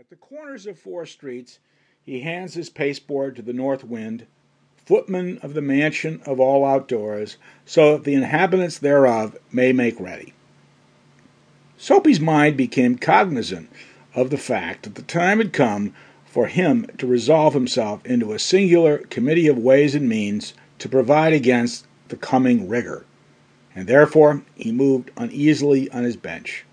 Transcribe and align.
At 0.00 0.08
the 0.08 0.16
corners 0.16 0.66
of 0.66 0.78
four 0.78 1.04
streets 1.04 1.58
he 2.02 2.22
hands 2.22 2.54
his 2.54 2.70
pasteboard 2.70 3.36
to 3.36 3.42
the 3.42 3.52
north 3.52 3.84
wind, 3.84 4.24
footman 4.86 5.36
of 5.42 5.52
the 5.52 5.60
mansion 5.60 6.22
of 6.24 6.40
all 6.40 6.64
outdoors, 6.64 7.36
so 7.66 7.92
that 7.92 8.04
the 8.04 8.14
inhabitants 8.14 8.78
thereof 8.78 9.36
may 9.52 9.72
make 9.72 10.00
ready. 10.00 10.32
Soapy's 11.76 12.18
mind 12.18 12.56
became 12.56 12.96
cognizant 12.96 13.68
of 14.14 14.30
the 14.30 14.38
fact 14.38 14.84
that 14.84 14.94
the 14.94 15.02
time 15.02 15.36
had 15.36 15.52
come 15.52 15.92
for 16.24 16.46
him 16.46 16.86
to 16.96 17.06
resolve 17.06 17.52
himself 17.52 18.02
into 18.06 18.32
a 18.32 18.38
singular 18.38 18.96
committee 19.10 19.48
of 19.48 19.58
ways 19.58 19.94
and 19.94 20.08
means 20.08 20.54
to 20.78 20.88
provide 20.88 21.34
against 21.34 21.86
the 22.08 22.16
coming 22.16 22.70
rigor, 22.70 23.04
and 23.74 23.86
therefore 23.86 24.44
he 24.54 24.72
moved 24.72 25.10
uneasily 25.18 25.90
on 25.90 26.04
his 26.04 26.16
bench. 26.16 26.64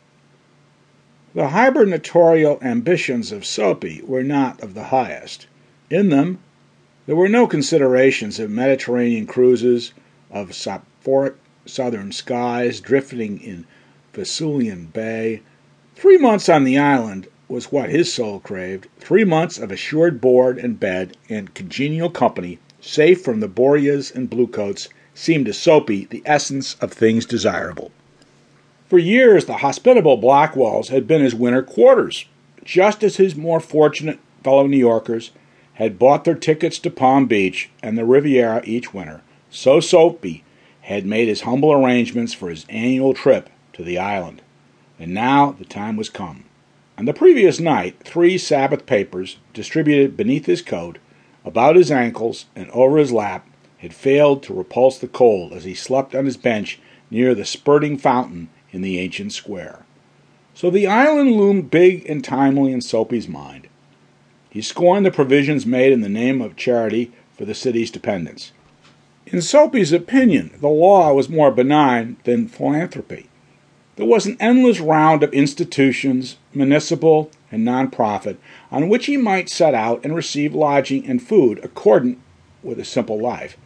The 1.38 1.50
hibernatorial 1.50 2.58
ambitions 2.64 3.32
of 3.32 3.46
Soapy 3.46 4.02
were 4.04 4.24
not 4.24 4.60
of 4.64 4.74
the 4.74 4.86
highest. 4.86 5.46
In 5.88 6.10
them 6.10 6.40
there 7.06 7.16
were 7.16 7.30
no 7.30 7.46
considerations 7.46 8.40
of 8.40 8.50
Mediterranean 8.50 9.28
cruises, 9.28 9.94
of 10.32 10.56
soporific 10.56 11.36
southern 11.68 12.12
skies 12.12 12.80
drifting 12.80 13.40
in 13.40 13.66
Vesuvian 14.16 14.86
Bay. 14.92 15.42
Three 15.96 16.18
months 16.18 16.50
on 16.50 16.64
the 16.64 16.80
island 16.80 17.28
was 17.48 17.72
what 17.72 17.92
his 17.92 18.12
soul 18.12 18.40
craved 18.40 18.88
three 19.00 19.24
months 19.24 19.60
of 19.60 19.72
assured 19.72 20.20
board 20.20 20.58
and 20.58 20.80
bed 20.80 21.16
and 21.30 21.54
congenial 21.54 22.10
company, 22.10 22.58
safe 22.82 23.22
from 23.22 23.42
the 23.42 23.48
Boreas 23.48 24.10
and 24.10 24.28
Bluecoats, 24.28 24.90
seemed 25.14 25.46
to 25.46 25.54
Soapy 25.54 26.08
the 26.10 26.24
essence 26.26 26.76
of 26.82 26.92
things 26.92 27.28
desirable. 27.28 27.92
For 28.88 28.98
years, 28.98 29.46
the 29.46 29.58
hospitable 29.58 30.18
Blackwells 30.18 30.88
had 30.88 31.08
been 31.08 31.22
his 31.22 31.36
winter 31.36 31.62
quarters, 31.62 32.24
just 32.64 33.04
as 33.04 33.18
his 33.18 33.36
more 33.36 33.60
fortunate 33.60 34.18
fellow 34.46 34.66
New 34.66 34.78
Yorkers 34.78 35.32
had 35.74 36.00
bought 36.00 36.24
their 36.24 36.36
tickets 36.36 36.80
to 36.80 36.90
Palm 36.90 37.26
Beach 37.26 37.70
and 37.84 37.98
the 37.98 38.06
Riviera 38.06 38.62
each 38.64 38.94
winter. 38.94 39.22
So 39.50 39.82
Soapy 39.82 40.46
had 40.84 41.06
made 41.06 41.28
his 41.28 41.42
humble 41.42 41.74
arrangements 41.74 42.34
for 42.34 42.50
his 42.50 42.66
annual 42.70 43.14
trip 43.14 43.50
to 43.74 43.84
the 43.84 43.98
island. 43.98 44.42
And 44.98 45.14
now 45.14 45.52
the 45.52 45.66
time 45.66 45.98
was 45.98 46.10
come. 46.10 46.46
On 46.98 47.04
the 47.04 47.14
previous 47.14 47.60
night, 47.60 47.98
three 48.06 48.38
Sabbath 48.38 48.86
papers, 48.86 49.36
distributed 49.54 50.16
beneath 50.16 50.46
his 50.46 50.62
coat, 50.62 50.98
about 51.44 51.76
his 51.76 51.92
ankles, 51.92 52.46
and 52.56 52.70
over 52.72 52.98
his 52.98 53.12
lap, 53.12 53.46
had 53.80 53.94
failed 53.94 54.44
to 54.44 54.54
repulse 54.54 54.98
the 54.98 55.10
cold 55.10 55.52
as 55.52 55.66
he 55.66 55.76
slept 55.76 56.16
on 56.16 56.24
his 56.24 56.38
bench 56.38 56.80
near 57.12 57.36
the 57.36 57.46
spurting 57.46 57.98
fountain 57.98 58.50
in 58.72 58.82
the 58.82 59.00
ancient 59.00 59.34
square. 59.34 59.86
So 60.54 60.70
the 60.70 60.88
island 60.88 61.34
loomed 61.34 61.70
big 61.70 62.10
and 62.10 62.24
timely 62.24 62.72
in 62.72 62.82
Soapy's 62.82 63.28
mind. 63.28 63.68
He 64.50 64.62
scorned 64.62 65.06
the 65.06 65.12
provisions 65.12 65.66
made 65.66 65.94
in 65.94 66.02
the 66.02 66.10
name 66.10 66.42
of 66.42 66.56
charity 66.56 67.12
for 67.38 67.46
the 67.46 67.54
city's 67.54 67.92
dependents. 67.92 68.52
In 69.28 69.42
Soapy's 69.42 69.92
opinion, 69.92 70.52
the 70.60 70.70
law 70.70 71.14
was 71.14 71.30
more 71.30 71.52
benign 71.52 72.18
than 72.24 72.48
philanthropy. 72.48 73.28
There 73.98 74.06
was 74.06 74.26
an 74.26 74.38
endless 74.40 74.80
round 74.80 75.22
of 75.22 75.34
institutions, 75.34 76.38
municipal 76.54 77.30
and 77.52 77.66
non-profit, 77.66 78.40
on 78.72 78.90
which 78.90 79.08
he 79.08 79.18
might 79.18 79.50
set 79.50 79.74
out 79.74 80.04
and 80.04 80.16
receive 80.16 80.56
lodging 80.56 81.06
and 81.08 81.22
food 81.22 81.60
accordant 81.64 82.20
with 82.64 82.80
a 82.80 82.86
simple 82.86 83.20
life. 83.20 83.58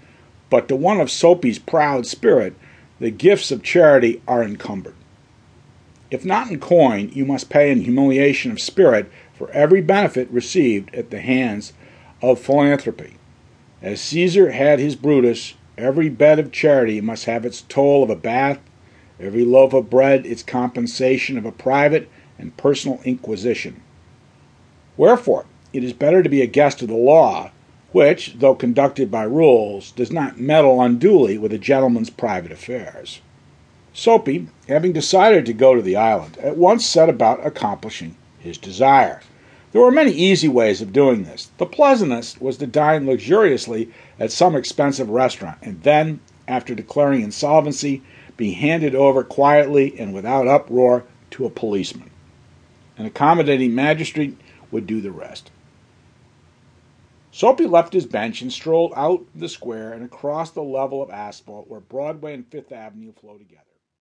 But 0.50 0.68
to 0.68 0.76
one 0.76 1.00
of 1.00 1.12
Soapy's 1.12 1.60
proud 1.60 2.06
spirit, 2.06 2.56
the 3.02 3.10
gifts 3.10 3.50
of 3.50 3.64
charity 3.64 4.22
are 4.28 4.44
encumbered. 4.44 4.94
If 6.12 6.24
not 6.24 6.52
in 6.52 6.60
coin, 6.60 7.10
you 7.12 7.26
must 7.26 7.50
pay 7.50 7.72
in 7.72 7.82
humiliation 7.82 8.52
of 8.52 8.62
spirit 8.62 9.12
for 9.34 9.50
every 9.50 9.82
benefit 9.82 10.30
received 10.30 10.94
at 10.94 11.10
the 11.10 11.20
hands 11.20 11.74
of 12.22 12.40
philanthropy. 12.40 13.16
As 13.82 14.00
Caesar 14.02 14.52
had 14.52 14.78
his 14.78 14.96
Brutus, 14.96 15.56
every 15.80 16.10
bed 16.10 16.38
of 16.38 16.52
charity 16.52 17.02
must 17.02 17.26
have 17.26 17.44
its 17.44 17.64
toll 17.64 18.04
of 18.04 18.12
a 18.12 18.16
bath, 18.16 18.60
every 19.20 19.46
loaf 19.46 19.74
of 19.74 19.90
bread 19.90 20.28
its 20.28 20.44
compensation 20.44 21.40
of 21.40 21.46
a 21.46 21.52
private 21.52 22.08
and 22.38 22.56
personal 22.56 23.02
inquisition. 23.04 23.82
Wherefore, 24.96 25.48
it 25.74 25.84
is 25.84 25.94
better 25.94 26.22
to 26.22 26.30
be 26.30 26.44
a 26.44 26.48
guest 26.48 26.84
of 26.84 26.90
the 26.90 26.94
law 26.94 27.50
which, 27.92 28.36
though 28.40 28.56
conducted 28.56 29.12
by 29.12 29.24
rules, 29.24 29.92
does 29.92 30.12
not 30.12 30.40
meddle 30.40 30.82
unduly 30.82 31.38
with 31.38 31.52
a 31.54 31.58
gentleman's 31.58 32.10
private 32.10 32.52
affairs. 32.52 33.22
Soapy, 33.94 34.48
having 34.70 34.94
decided 34.94 35.46
to 35.46 35.54
go 35.54 35.76
to 35.76 35.82
the 35.82 35.98
island, 35.98 36.38
at 36.38 36.58
once 36.58 36.86
set 36.86 37.10
about 37.10 37.46
accomplishing 37.46 38.16
his 38.40 38.58
desire. 38.58 39.22
There 39.72 39.82
were 39.82 39.92
many 39.92 40.12
easy 40.12 40.48
ways 40.48 40.82
of 40.82 40.94
doing 40.94 41.24
this. 41.24 41.50
The 41.58 41.66
pleasantest 41.66 42.42
was 42.42 42.58
to 42.58 42.68
dine 42.68 43.06
luxuriously 43.06 43.90
at 44.20 44.32
some 44.32 44.56
expensive 44.56 45.10
restaurant, 45.10 45.58
and 45.62 45.82
then, 45.84 46.20
after 46.48 46.76
declaring 46.76 47.22
insolvency, 47.22 48.02
be 48.38 48.52
handed 48.52 48.96
over 48.96 49.24
quietly 49.24 49.98
and 50.00 50.14
without 50.14 50.48
uproar 50.48 51.04
to 51.32 51.46
a 51.46 51.50
policeman. 51.50 52.10
An 52.98 53.06
accommodating 53.06 53.74
magistrate 53.76 54.38
would 54.72 54.88
do 54.88 55.02
the 55.02 55.12
rest. 55.12 55.52
Soapy 57.32 57.66
left 57.66 57.94
his 57.94 58.06
bench 58.06 58.42
and 58.42 58.52
strolled 58.52 58.94
out 58.96 59.26
the 59.34 59.48
square 59.48 59.94
and 59.94 60.04
across 60.04 60.52
the 60.52 60.64
level 60.64 61.02
of 61.02 61.10
asphalt 61.10 61.70
where 61.70 61.80
Broadway 61.80 62.34
and 62.34 62.46
Fifth 62.46 62.72
Avenue 62.72 63.14
flow 63.14 63.38
together. 63.38 63.64